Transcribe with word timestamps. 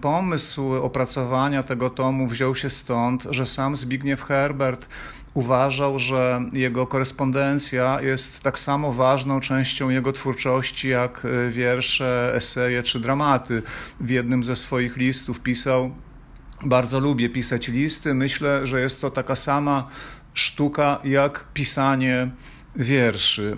Pomysł 0.00 0.72
opracowania 0.74 1.62
tego 1.62 1.90
tomu 1.90 2.26
wziął 2.26 2.54
się 2.54 2.70
stąd, 2.70 3.26
że 3.30 3.46
sam 3.46 3.76
Zbigniew 3.76 4.22
Herbert 4.22 4.88
uważał, 5.34 5.98
że 5.98 6.42
jego 6.52 6.86
korespondencja 6.86 8.00
jest 8.00 8.40
tak 8.40 8.58
samo 8.58 8.92
ważną 8.92 9.40
częścią 9.40 9.90
jego 9.90 10.12
twórczości 10.12 10.88
jak 10.88 11.26
wiersze, 11.48 12.32
eseje 12.34 12.82
czy 12.82 13.00
dramaty. 13.00 13.62
W 14.00 14.10
jednym 14.10 14.44
ze 14.44 14.56
swoich 14.56 14.96
listów 14.96 15.40
pisał: 15.40 15.90
Bardzo 16.64 17.00
lubię 17.00 17.28
pisać 17.28 17.68
listy. 17.68 18.14
Myślę, 18.14 18.66
że 18.66 18.80
jest 18.80 19.00
to 19.00 19.10
taka 19.10 19.36
sama 19.36 19.86
sztuka 20.34 20.98
jak 21.04 21.44
pisanie 21.54 22.30
wierszy. 22.76 23.56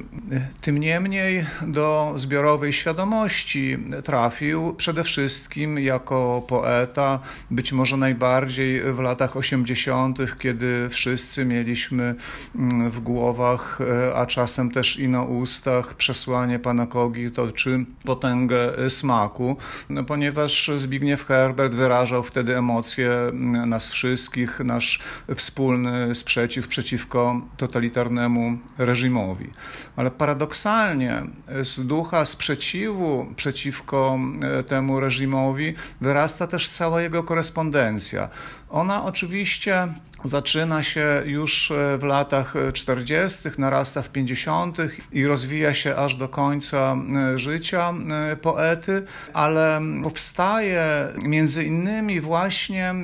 Tym 0.60 0.78
niemniej 0.78 1.46
do 1.66 2.12
zbiorowej 2.16 2.72
świadomości 2.72 3.78
trafił 4.04 4.74
przede 4.74 5.04
wszystkim 5.04 5.78
jako 5.78 6.42
poeta, 6.48 7.20
być 7.50 7.72
może 7.72 7.96
najbardziej 7.96 8.92
w 8.92 8.98
latach 8.98 9.36
80., 9.36 10.18
kiedy 10.38 10.88
wszyscy 10.88 11.44
mieliśmy 11.44 12.14
mm, 12.56 12.90
w 12.90 13.00
głowach, 13.00 13.80
e, 13.80 14.14
a 14.14 14.26
czasem 14.26 14.70
też 14.70 14.98
i 14.98 15.08
na 15.08 15.22
ustach 15.22 15.94
przesłanie 15.94 16.58
pana 16.58 16.86
Kogito 16.86 17.52
czy 17.52 17.84
potęgę 18.04 18.90
smaku, 18.90 19.56
no, 19.88 20.04
ponieważ 20.04 20.70
Zbigniew 20.76 21.26
Herbert 21.26 21.74
wyrażał 21.74 22.22
wtedy 22.22 22.56
emocje 22.56 23.12
mm, 23.12 23.68
nas 23.68 23.90
wszystkich, 23.90 24.60
nasz 24.60 25.00
wspólny 25.34 26.14
sprzeciw 26.14 26.68
przeciwko 26.68 27.40
totalitarnemu 27.56 28.58
reżimowi 28.78 29.01
reżimowi. 29.02 29.50
Ale 29.96 30.10
paradoksalnie 30.10 31.22
z 31.62 31.86
ducha 31.86 32.24
sprzeciwu 32.24 33.26
przeciwko 33.36 34.18
e, 34.42 34.62
temu 34.62 35.00
reżimowi 35.00 35.74
wyrasta 36.00 36.46
też 36.46 36.68
cała 36.68 37.02
jego 37.02 37.22
korespondencja. 37.22 38.28
Ona 38.70 39.04
oczywiście 39.04 39.88
zaczyna 40.24 40.82
się 40.82 41.22
już 41.26 41.70
e, 41.70 41.98
w 41.98 42.04
latach 42.04 42.54
40., 42.72 43.48
narasta 43.58 44.02
w 44.02 44.08
50. 44.08 44.78
i 45.12 45.26
rozwija 45.26 45.74
się 45.74 45.96
aż 45.96 46.14
do 46.14 46.28
końca 46.28 46.96
e, 47.34 47.38
życia 47.38 47.94
poety, 48.42 49.02
ale 49.32 49.80
powstaje 50.02 51.08
między 51.22 51.64
innymi 51.64 52.20
właśnie 52.20 52.94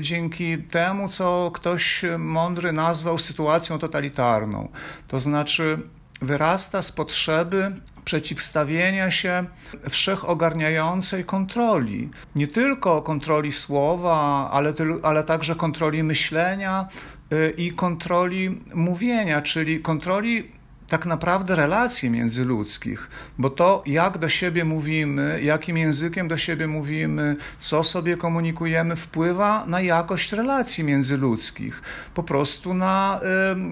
dzięki 0.00 0.58
temu, 0.58 1.08
co 1.08 1.50
ktoś 1.54 2.02
mądry 2.18 2.72
nazwał 2.72 3.18
sytuacją 3.18 3.78
totalitarną. 3.78 4.68
To 5.08 5.20
znaczy, 5.20 5.78
wyrasta 6.22 6.82
z 6.82 6.92
potrzeby 6.92 7.72
przeciwstawienia 8.10 9.10
się 9.10 9.44
wszechogarniającej 9.90 11.24
kontroli. 11.24 12.08
Nie 12.34 12.48
tylko 12.48 13.02
kontroli 13.02 13.52
słowa, 13.52 14.50
ale, 14.52 14.72
ale 15.02 15.24
także 15.24 15.54
kontroli 15.54 16.02
myślenia 16.02 16.88
y, 17.32 17.54
i 17.56 17.72
kontroli 17.72 18.60
mówienia, 18.74 19.42
czyli 19.42 19.80
kontroli 19.80 20.59
tak 20.90 21.06
naprawdę 21.06 21.56
relacje 21.56 22.10
międzyludzkich, 22.10 23.10
bo 23.38 23.50
to, 23.50 23.82
jak 23.86 24.18
do 24.18 24.28
siebie 24.28 24.64
mówimy, 24.64 25.40
jakim 25.42 25.76
językiem 25.76 26.28
do 26.28 26.36
siebie 26.36 26.66
mówimy, 26.66 27.36
co 27.58 27.84
sobie 27.84 28.16
komunikujemy, 28.16 28.96
wpływa 28.96 29.64
na 29.66 29.80
jakość 29.80 30.32
relacji 30.32 30.84
międzyludzkich, 30.84 31.82
po 32.14 32.22
prostu 32.22 32.74
na 32.74 33.20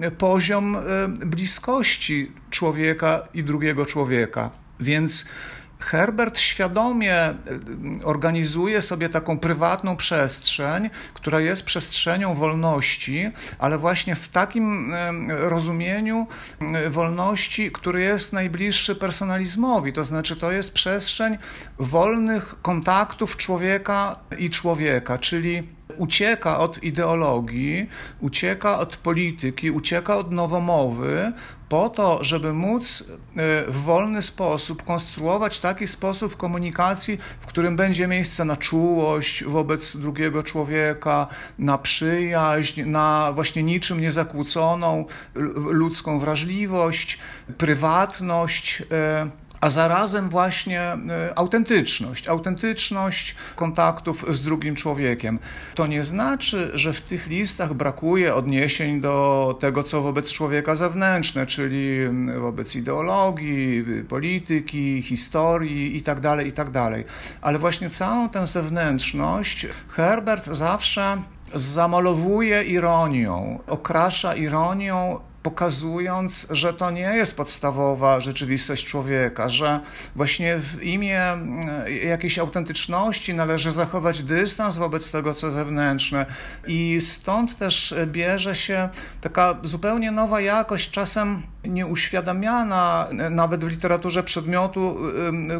y, 0.07 0.11
poziom 0.11 0.75
y, 0.75 0.79
bliskości 1.25 2.31
człowieka 2.49 3.27
i 3.33 3.43
drugiego 3.43 3.85
człowieka. 3.85 4.49
Więc 4.79 5.25
Herbert 5.79 6.39
świadomie 6.39 7.29
y, 7.29 8.05
organizuje 8.05 8.81
sobie 8.81 9.09
taką 9.09 9.39
prywatną 9.39 9.95
przestrzeń, 9.95 10.89
która 11.13 11.39
jest 11.39 11.63
przestrzenią 11.63 12.35
wolności, 12.35 13.31
ale 13.59 13.77
właśnie 13.77 14.15
w 14.15 14.29
takim 14.29 14.93
rozumieniu 15.27 16.27
y, 16.85 16.89
wolności, 16.89 17.71
który 17.71 18.01
jest 18.01 18.33
najbliższy 18.33 18.95
personalizmowi. 18.95 19.93
To 19.93 20.03
znaczy, 20.03 20.35
to 20.35 20.51
jest 20.51 20.73
przestrzeń 20.73 21.37
wolnych 21.79 22.55
kontaktów 22.61 23.37
człowieka 23.37 24.19
i 24.37 24.49
człowieka, 24.49 25.17
czyli 25.17 25.78
ucieka 25.99 26.59
od 26.59 26.83
ideologii, 26.83 27.89
ucieka 28.19 28.79
od 28.79 28.97
polityki, 28.97 29.71
ucieka 29.71 30.17
od 30.17 30.31
nowomowy, 30.31 31.31
po 31.69 31.89
to, 31.89 32.23
żeby 32.23 32.53
móc 32.53 33.01
e, 33.01 33.71
w 33.71 33.75
wolny 33.75 34.21
sposób 34.21 34.83
konstruować 34.83 35.59
taki 35.59 35.87
sposób 35.87 36.37
komunikacji, 36.37 37.17
w 37.41 37.45
którym 37.45 37.75
będzie 37.75 38.07
miejsce 38.07 38.45
na 38.45 38.57
czułość 38.57 39.43
wobec 39.43 39.97
drugiego 39.97 40.43
człowieka, 40.43 41.27
na 41.59 41.77
przyjaźń, 41.77 42.83
na 42.83 43.31
właśnie 43.35 43.63
niczym 43.63 44.01
niezakłóconą 44.01 45.05
ludzką 45.55 46.19
wrażliwość, 46.19 47.19
prywatność 47.57 48.83
e, 48.91 49.29
a 49.61 49.69
zarazem 49.69 50.29
właśnie 50.29 50.81
e, 50.81 50.97
autentyczność, 51.35 52.27
autentyczność 52.27 53.35
kontaktów 53.55 54.25
z 54.29 54.43
drugim 54.43 54.75
człowiekiem. 54.75 55.39
To 55.75 55.87
nie 55.87 56.03
znaczy, 56.03 56.71
że 56.73 56.93
w 56.93 57.01
tych 57.01 57.27
listach 57.27 57.73
brakuje 57.73 58.35
odniesień 58.35 59.01
do 59.01 59.57
tego, 59.59 59.83
co 59.83 60.01
wobec 60.01 60.31
człowieka 60.31 60.75
zewnętrzne, 60.75 61.45
czyli 61.45 61.99
wobec 62.39 62.75
ideologii, 62.75 63.83
polityki, 64.09 65.01
historii 65.01 65.95
itd., 65.95 66.21
tak 66.21 66.45
itd. 66.45 66.71
Tak 66.71 67.03
Ale 67.41 67.59
właśnie 67.59 67.89
całą 67.89 68.29
tę 68.29 68.47
zewnętrzność 68.47 69.67
Herbert 69.89 70.45
zawsze 70.45 71.21
zamalowuje 71.53 72.63
ironią, 72.63 73.59
okrasza 73.67 74.35
ironią 74.35 75.19
pokazując, 75.43 76.47
że 76.51 76.73
to 76.73 76.91
nie 76.91 77.01
jest 77.01 77.37
podstawowa 77.37 78.19
rzeczywistość 78.19 78.85
człowieka, 78.85 79.49
że 79.49 79.79
właśnie 80.15 80.59
w 80.59 80.83
imię 80.83 81.23
mm, 81.23 81.63
jakiejś 82.03 82.39
autentyczności 82.39 83.33
należy 83.33 83.71
zachować 83.71 84.23
dystans 84.23 84.77
wobec 84.77 85.11
tego, 85.11 85.33
co 85.33 85.51
zewnętrzne. 85.51 86.25
I 86.67 87.01
stąd 87.01 87.57
też 87.57 87.95
bierze 88.05 88.55
się 88.55 88.89
taka 89.21 89.57
zupełnie 89.63 90.11
nowa 90.11 90.41
jakość, 90.41 90.91
czasem 90.91 91.41
nieuświadamiana 91.67 93.07
nawet 93.31 93.65
w 93.65 93.67
literaturze 93.67 94.23
przedmiotu, 94.23 94.97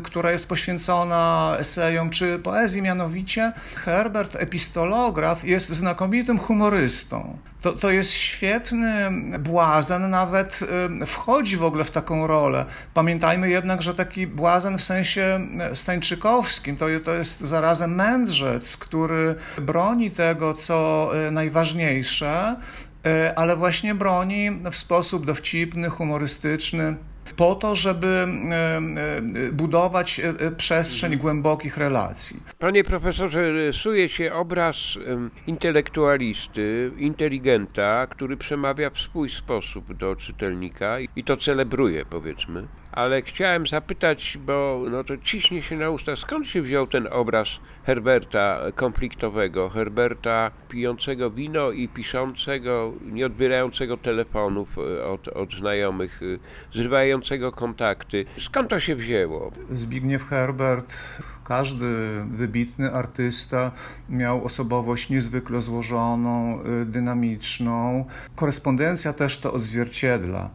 która 0.04 0.32
jest 0.32 0.50
poświęcona 0.50 1.56
esejom 1.60 2.10
czy 2.10 2.40
poezji, 2.40 2.82
mianowicie 2.82 3.52
Herbert, 3.76 4.36
epistolograf, 4.36 5.44
jest 5.44 5.70
znakomitym 5.70 6.40
humorystą. 6.40 7.38
To, 7.62 7.74
to 7.74 7.92
jest 7.92 8.12
świetny 8.12 9.12
błazen, 9.40 10.10
nawet 10.10 10.60
wchodzi 11.06 11.58
w 11.58 11.64
ogóle 11.64 11.84
w 11.84 11.92
taką 11.92 12.28
rolę. 12.28 12.66
Pamiętajmy 12.94 13.50
jednak, 13.50 13.82
że 13.82 13.96
taki 13.96 14.28
błazen 14.28 14.78
w 14.78 14.84
sensie 14.84 15.48
stańczykowskim 15.74 16.78
to, 16.78 16.86
to 17.06 17.14
jest 17.14 17.40
zarazem 17.40 17.96
mędrzec, 17.96 18.78
który 18.78 19.36
broni 19.62 20.12
tego, 20.12 20.54
co 20.54 21.12
najważniejsze, 21.32 22.56
ale 23.36 23.56
właśnie 23.56 23.96
broni 23.96 24.52
w 24.72 24.76
sposób 24.76 25.26
dowcipny, 25.26 25.90
humorystyczny, 25.90 26.96
po 27.36 27.56
to, 27.56 27.76
żeby 27.76 28.08
e, 28.08 28.78
e, 28.78 29.52
budować 29.52 30.22
przestrzeń 30.58 31.18
głębokich 31.18 31.78
relacji. 31.78 32.40
Panie 32.60 32.84
profesorze, 32.84 33.52
rysuje 33.52 34.10
się 34.10 34.34
obraz 34.34 34.78
intelektualisty, 35.48 36.92
inteligenta, 36.98 38.08
który 38.08 38.38
przemawia 38.38 38.90
w 38.90 39.00
swój 39.00 39.30
sposób 39.30 39.94
do 39.94 40.16
czytelnika 40.16 41.00
i 41.16 41.24
to 41.24 41.38
celebruje, 41.38 42.06
powiedzmy 42.06 42.68
ale 42.92 43.22
chciałem 43.22 43.68
zapytać, 43.68 44.38
bo 44.46 44.82
no 44.92 45.04
to 45.04 45.18
ciśnie 45.18 45.62
się 45.62 45.76
na 45.76 45.90
usta, 45.90 46.16
skąd 46.16 46.48
się 46.48 46.62
wziął 46.62 46.88
ten 46.88 47.08
obraz 47.12 47.60
Herberta 47.86 48.60
konfliktowego, 48.76 49.70
Herberta 49.70 50.52
pijącego 50.70 51.32
wino 51.32 51.72
i 51.72 51.88
piszącego, 51.88 52.94
nie 53.12 53.26
odbierającego 53.26 53.98
telefonów 53.98 54.78
e, 54.78 55.06
od, 55.06 55.28
od 55.28 55.54
znajomych, 55.54 56.22
e, 56.24 56.78
zrywającego 56.78 57.52
kontakty. 57.52 58.26
Skąd 58.38 58.70
to 58.70 58.80
się 58.80 58.96
wzięło? 58.96 59.52
Zbigniew 59.70 60.26
Herbert 60.26 61.20
każdy 61.50 61.86
wybitny 62.32 62.94
artysta 62.94 63.72
miał 64.10 64.46
osobowość 64.46 65.10
niezwykle 65.10 65.62
złożoną, 65.62 66.64
y, 66.82 66.86
dynamiczną. 66.86 68.06
Korespondencja 68.36 69.14
też 69.14 69.38
to 69.38 69.54
odzwierciedla. 69.54 70.50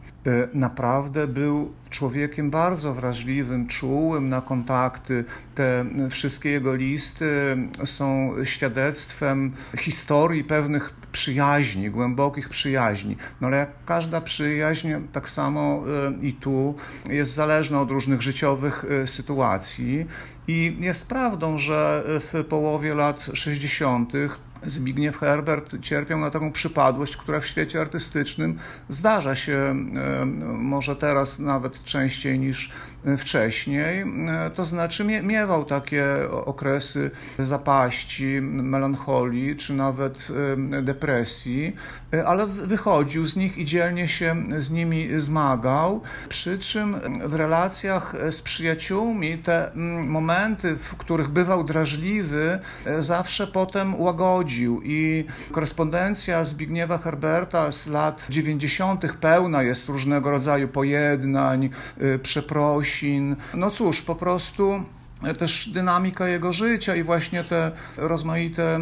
Naprawdę 0.53 1.27
był 1.27 1.73
człowiekiem 1.89 2.51
bardzo 2.51 2.93
wrażliwym, 2.93 3.67
czułym 3.67 4.29
na 4.29 4.41
kontakty. 4.41 5.25
Te 5.55 5.85
wszystkie 6.09 6.49
jego 6.49 6.75
listy 6.75 7.57
są 7.83 8.35
świadectwem 8.43 9.51
historii 9.77 10.43
pewnych 10.43 10.93
przyjaźni, 11.11 11.89
głębokich 11.89 12.49
przyjaźni. 12.49 13.17
No 13.41 13.47
ale 13.47 13.57
jak 13.57 13.69
każda 13.85 14.21
przyjaźń, 14.21 14.89
tak 15.11 15.29
samo 15.29 15.83
i 16.21 16.33
tu 16.33 16.75
jest 17.09 17.33
zależna 17.33 17.81
od 17.81 17.91
różnych 17.91 18.21
życiowych 18.21 18.85
sytuacji. 19.05 20.05
I 20.47 20.77
jest 20.79 21.07
prawdą, 21.07 21.57
że 21.57 22.03
w 22.07 22.43
połowie 22.49 22.93
lat 22.93 23.29
60. 23.33 24.13
Zbigniew 24.65 25.17
Herbert 25.17 25.81
cierpiał 25.81 26.19
na 26.19 26.29
taką 26.31 26.51
przypadłość, 26.51 27.17
która 27.17 27.39
w 27.39 27.45
świecie 27.45 27.81
artystycznym 27.81 28.57
zdarza 28.89 29.35
się 29.35 29.53
e, 29.53 30.25
może 30.45 30.95
teraz 30.95 31.39
nawet 31.39 31.83
częściej 31.83 32.39
niż 32.39 32.71
wcześniej. 33.17 34.05
E, 34.27 34.49
to 34.49 34.65
znaczy 34.65 35.03
miewał 35.23 35.65
takie 35.65 36.05
okresy 36.31 37.11
zapaści, 37.39 38.41
melancholii 38.41 39.55
czy 39.55 39.73
nawet 39.73 40.27
e, 40.71 40.81
depresji, 40.81 41.75
ale 42.25 42.47
wychodził 42.47 43.25
z 43.25 43.35
nich 43.35 43.57
i 43.57 43.65
dzielnie 43.65 44.07
się 44.07 44.43
z 44.57 44.71
nimi 44.71 45.09
zmagał. 45.19 46.01
Przy 46.29 46.59
czym 46.59 46.95
w 47.25 47.33
relacjach 47.33 48.15
z 48.31 48.41
przyjaciółmi 48.41 49.37
te 49.37 49.71
momenty, 50.07 50.77
w 50.77 50.97
których 50.97 51.29
bywał 51.29 51.63
drażliwy, 51.63 52.59
zawsze 52.99 53.47
potem 53.47 54.01
łagodził 54.01 54.54
i 54.83 55.25
korespondencja 55.51 56.43
Zbigniewa 56.43 56.97
Herberta 56.97 57.71
z 57.71 57.87
lat 57.87 58.27
90. 58.29 59.17
pełna 59.21 59.63
jest 59.63 59.89
różnego 59.89 60.31
rodzaju 60.31 60.67
pojednań, 60.67 61.69
y, 62.01 62.19
przeprosin. 62.19 63.35
No 63.53 63.71
cóż, 63.71 64.01
po 64.01 64.15
prostu 64.15 64.83
też 65.37 65.69
dynamika 65.69 66.27
jego 66.27 66.53
życia 66.53 66.95
i 66.95 67.03
właśnie 67.03 67.43
te 67.43 67.71
rozmaite 67.97 68.79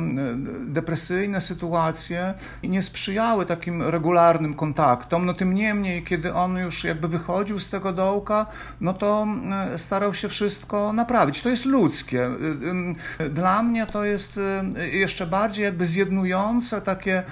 depresyjne 0.65 1.41
sytuacje 1.41 2.33
nie 2.63 2.81
sprzyjały 2.81 3.45
takim 3.45 3.81
regularnym 3.81 4.53
kontaktom. 4.53 5.25
No 5.25 5.33
tym 5.33 5.53
niemniej, 5.53 6.03
kiedy 6.03 6.33
on 6.33 6.57
już 6.57 6.83
jakby 6.83 7.07
wychodził 7.07 7.59
z 7.59 7.69
tego 7.69 7.93
dołka, 7.93 8.45
no 8.81 8.93
to 8.93 9.27
starał 9.77 10.13
się 10.13 10.29
wszystko 10.29 10.93
naprawić. 10.93 11.41
To 11.41 11.49
jest 11.49 11.65
ludzkie. 11.65 12.29
Dla 13.29 13.63
mnie 13.63 13.85
to 13.85 14.03
jest 14.03 14.39
jeszcze 14.91 15.27
bardziej 15.27 15.65
jakby 15.65 15.85
zjednujące, 15.85 16.81
takie 16.81 17.23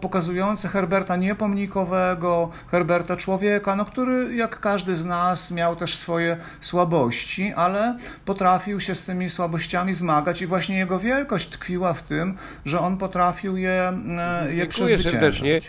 pokazujące 0.00 0.68
Herberta 0.68 1.16
niepomnikowego, 1.16 2.50
Herberta 2.70 3.16
człowieka, 3.16 3.76
no 3.76 3.84
który 3.84 4.34
jak 4.34 4.60
każdy 4.60 4.96
z 4.96 5.04
nas 5.04 5.50
miał 5.50 5.76
też 5.76 5.96
swoje 5.96 6.36
słabości, 6.60 7.52
ale 7.56 7.98
potrafił 8.24 8.35
potrafił 8.36 8.80
się 8.80 8.94
z 8.94 9.04
tymi 9.04 9.30
słabościami 9.30 9.92
zmagać 9.92 10.42
i 10.42 10.46
właśnie 10.46 10.78
jego 10.78 10.98
wielkość 10.98 11.48
tkwiła 11.48 11.94
w 11.94 12.02
tym, 12.02 12.34
że 12.64 12.80
on 12.80 12.96
potrafił 12.96 13.56
je, 13.56 13.92
e, 14.18 14.54
je 14.54 14.68
Dziękuję 14.68 14.98
serdecznie. 14.98 15.60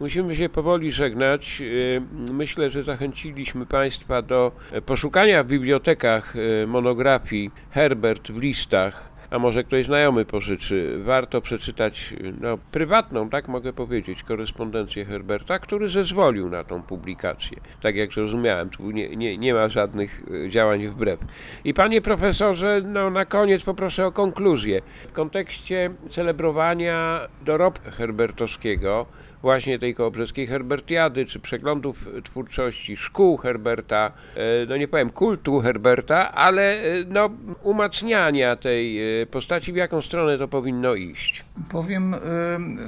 Musimy 0.00 0.36
się 0.36 0.48
powoli 0.48 0.92
żegnać. 0.92 1.62
E, 1.62 2.32
myślę, 2.32 2.70
że 2.70 2.84
zachęciliśmy 2.84 3.66
Państwa 3.66 4.22
do 4.22 4.52
poszukania 4.86 5.44
w 5.44 5.46
bibliotekach 5.46 6.34
e, 6.36 6.66
monografii 6.66 7.50
Herbert 7.70 8.30
w 8.30 8.38
listach 8.38 9.13
a 9.34 9.38
może 9.38 9.64
ktoś 9.64 9.86
znajomy 9.86 10.24
pożyczy, 10.24 10.98
warto 10.98 11.40
przeczytać 11.40 12.14
no, 12.40 12.58
prywatną, 12.72 13.30
tak 13.30 13.48
mogę 13.48 13.72
powiedzieć, 13.72 14.22
korespondencję 14.22 15.04
Herberta, 15.04 15.58
który 15.58 15.88
zezwolił 15.88 16.50
na 16.50 16.64
tą 16.64 16.82
publikację. 16.82 17.58
Tak 17.82 17.96
jak 17.96 18.12
zrozumiałem, 18.12 18.70
tu 18.70 18.90
nie, 18.90 19.16
nie, 19.16 19.38
nie 19.38 19.54
ma 19.54 19.68
żadnych 19.68 20.22
e, 20.44 20.48
działań 20.50 20.88
wbrew. 20.88 21.20
I 21.64 21.74
panie 21.74 22.02
profesorze, 22.02 22.80
no, 22.84 23.10
na 23.10 23.24
koniec 23.24 23.62
poproszę 23.62 24.06
o 24.06 24.12
konkluzję. 24.12 24.82
W 25.08 25.12
kontekście 25.12 25.90
celebrowania 26.08 27.20
dorobku 27.44 27.90
herbertowskiego, 27.90 29.06
właśnie 29.44 29.78
tej 29.78 29.94
kołobrzeskiej 29.94 30.46
Herbertiady, 30.46 31.24
czy 31.26 31.40
przeglądów 31.40 32.06
twórczości 32.24 32.96
szkół 32.96 33.36
Herberta, 33.36 34.12
e, 34.36 34.40
no 34.68 34.76
nie 34.76 34.88
powiem 34.88 35.10
kultu 35.10 35.60
Herberta, 35.60 36.32
ale 36.32 36.62
e, 36.62 37.04
no, 37.08 37.30
umacniania 37.62 38.56
tej 38.56 39.20
e, 39.22 39.26
postaci, 39.26 39.72
w 39.72 39.76
jaką 39.76 40.00
stronę 40.00 40.38
to 40.38 40.48
powinno 40.48 40.94
iść? 40.94 41.44
Powiem 41.68 42.14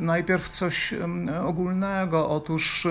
najpierw 0.00 0.48
coś 0.48 0.94
ogólnego. 1.46 2.28
Otóż 2.28 2.86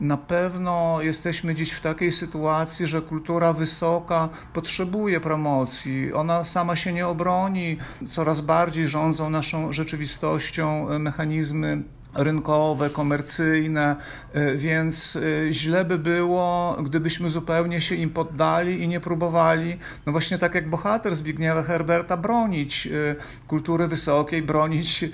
na 0.00 0.16
pewno 0.16 0.98
jesteśmy 1.00 1.54
dziś 1.54 1.72
w 1.72 1.80
takiej 1.80 2.12
sytuacji, 2.12 2.86
że 2.86 3.02
kultura 3.02 3.52
wysoka 3.52 4.28
potrzebuje 4.52 5.20
promocji. 5.20 6.12
Ona 6.12 6.44
sama 6.44 6.76
się 6.76 6.92
nie 6.92 7.06
obroni. 7.06 7.76
Coraz 8.06 8.40
bardziej 8.40 8.86
rządzą 8.86 9.30
naszą 9.30 9.72
rzeczywistością 9.72 10.98
mechanizmy 10.98 11.82
rynkowe, 12.18 12.90
komercyjne, 12.90 13.96
y, 14.36 14.56
więc 14.56 15.16
y, 15.16 15.48
źle 15.50 15.84
by 15.84 15.98
było, 15.98 16.76
gdybyśmy 16.82 17.28
zupełnie 17.28 17.80
się 17.80 17.94
im 17.94 18.10
poddali 18.10 18.82
i 18.82 18.88
nie 18.88 19.00
próbowali, 19.00 19.76
no 20.06 20.12
właśnie 20.12 20.38
tak 20.38 20.54
jak 20.54 20.70
bohater 20.70 21.16
Zbigniewa 21.16 21.62
Herberta, 21.62 22.16
bronić 22.16 22.86
y, 22.86 23.16
kultury 23.46 23.86
wysokiej, 23.86 24.42
bronić 24.42 25.04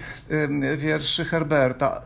wierszy 0.77 1.25
Herberta. 1.25 2.03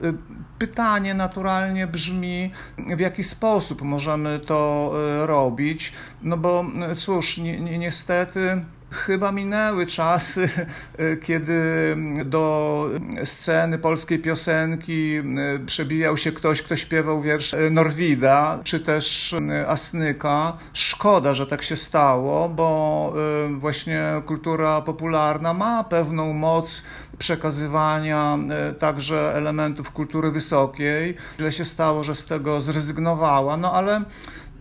Pytanie 0.58 1.14
naturalnie 1.14 1.86
brzmi, 1.86 2.50
w 2.96 3.00
jaki 3.00 3.24
sposób 3.24 3.82
możemy 3.82 4.38
to 4.38 4.92
robić, 5.26 5.92
no 6.22 6.36
bo 6.36 6.64
cóż, 6.96 7.38
ni 7.38 7.60
ni 7.60 7.78
niestety 7.78 8.64
Chyba 8.90 9.32
minęły 9.32 9.86
czasy, 9.86 10.48
kiedy 11.26 11.96
do 12.24 12.86
sceny 13.24 13.78
polskiej 13.78 14.18
piosenki 14.18 15.22
przebijał 15.66 16.16
się 16.16 16.32
ktoś, 16.32 16.62
kto 16.62 16.76
śpiewał 16.76 17.22
wiersz 17.22 17.54
Norwida, 17.70 18.60
czy 18.64 18.80
też 18.80 19.34
Asnyka. 19.66 20.56
Szkoda, 20.72 21.34
że 21.34 21.46
tak 21.46 21.62
się 21.62 21.76
stało, 21.76 22.48
bo 22.48 23.12
y, 23.46 23.56
właśnie 23.56 24.02
kultura 24.26 24.80
popularna 24.80 25.54
ma 25.54 25.84
pewną 25.84 26.32
moc 26.32 26.82
przekazywania 27.18 28.38
y, 28.70 28.74
także 28.74 29.34
elementów 29.34 29.90
kultury 29.90 30.30
wysokiej. 30.30 31.16
Źle 31.38 31.52
się 31.52 31.64
stało, 31.64 32.02
że 32.02 32.14
z 32.14 32.26
tego 32.26 32.60
zrezygnowała, 32.60 33.56
no 33.56 33.72
ale 33.72 34.02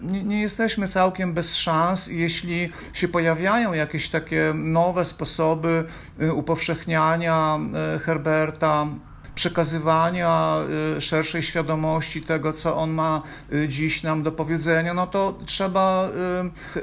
nie, 0.01 0.23
nie, 0.23 0.41
jesteśmy 0.41 0.87
całkiem 0.87 1.33
bez 1.33 1.55
szans, 1.55 2.07
jeśli 2.07 2.71
się 2.93 3.07
pojawiają 3.07 3.73
jakieś 3.73 4.09
takie 4.09 4.53
nowe 4.55 5.05
sposoby 5.05 5.83
y, 6.21 6.33
upowszechniania 6.33 7.59
y, 7.95 7.99
Herberta, 7.99 8.87
przekazywania 9.35 10.57
y, 10.97 11.01
szerszej 11.01 11.43
świadomości 11.43 12.21
tego, 12.21 12.53
co 12.53 12.77
on 12.77 12.91
ma 12.91 13.21
dziś 13.67 14.03
nam 14.03 14.23
do 14.23 14.31
powiedzenia, 14.31 14.93
no 14.93 15.07
to 15.07 15.39
trzeba 15.45 16.09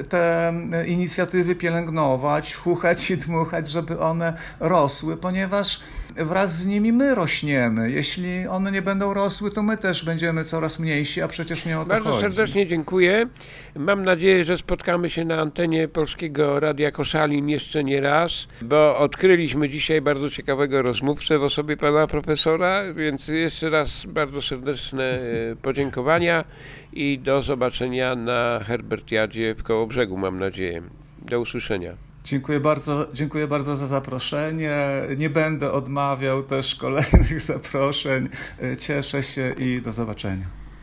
te 0.08 0.52
inicjatywy 0.86 1.54
pielęgnować, 1.54 2.54
chuchać 2.64 3.10
i 3.10 3.16
dmuchać, 3.16 3.70
żeby 3.70 4.00
one 4.00 4.36
rosły, 4.60 5.16
ponieważ 5.16 5.80
wraz 6.16 6.58
z 6.60 6.66
nimi 6.66 6.92
my 6.92 7.14
rośniemy. 7.14 7.90
Jeśli 7.90 8.46
one 8.48 8.72
nie 8.72 8.82
będą 8.82 9.14
rosły, 9.14 9.50
to 9.50 9.62
my 9.62 9.76
też 9.76 10.04
będziemy 10.04 10.44
coraz 10.44 10.78
mniejsi, 10.78 11.22
a 11.22 11.28
przecież 11.28 11.66
nie 11.66 11.78
o 11.78 11.82
to 11.82 11.88
Bardzo 11.88 12.08
chodzi. 12.10 12.20
serdecznie 12.20 12.66
dziękuję. 12.66 13.26
Mam 13.76 14.02
nadzieję, 14.04 14.44
że 14.44 14.58
spotkamy 14.58 15.10
się 15.10 15.24
na 15.24 15.40
antenie 15.40 15.88
Polskiego 15.88 16.60
Radia 16.60 16.90
Koszalin 16.90 17.48
jeszcze 17.48 17.84
nie 17.84 18.00
raz, 18.00 18.48
bo 18.62 18.98
odkryliśmy 18.98 19.68
dzisiaj 19.68 20.00
bardzo 20.00 20.30
ciekawego 20.30 20.82
rozmówcę 20.82 21.38
w 21.38 21.42
osobie 21.42 21.76
pana 21.76 22.06
profesora, 22.06 22.94
więc 22.94 23.28
jeszcze 23.28 23.70
raz 23.70 24.06
bardzo 24.06 24.42
serdeczne 24.42 25.04
e, 25.04 25.20
podziękowania 25.62 26.44
i 26.92 27.18
do 27.18 27.42
zobaczenia 27.42 28.14
na 28.14 28.60
Herbertiadzie 28.66 29.54
w 29.54 29.62
Kołobrzegu, 29.62 30.16
mam 30.16 30.38
nadzieję. 30.38 30.82
Do 31.18 31.40
usłyszenia. 31.40 32.11
Dziękuję 32.24 32.60
bardzo, 32.60 33.06
dziękuję 33.12 33.46
bardzo 33.46 33.76
za 33.76 33.86
zaproszenie. 33.86 34.78
Nie 35.16 35.30
będę 35.30 35.72
odmawiał 35.72 36.42
też 36.42 36.74
kolejnych 36.74 37.40
zaproszeń. 37.52 38.28
Cieszę 38.78 39.22
się 39.22 39.54
i 39.58 39.82
do 39.82 39.92
zobaczenia. 39.92 40.61